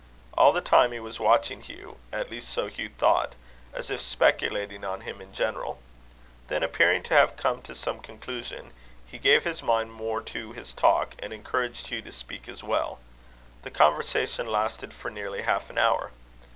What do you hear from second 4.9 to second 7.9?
him in general. Then appearing to have come to